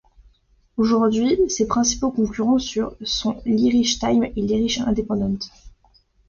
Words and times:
Aujourd’hui 0.77 1.47
ses 1.47 1.67
principaux 1.67 2.09
concurrents 2.09 2.57
sont 2.57 3.39
l’Irish 3.45 3.99
Times 3.99 4.23
et 4.35 4.41
l’Irish 4.41 4.79
Independent. 4.81 5.47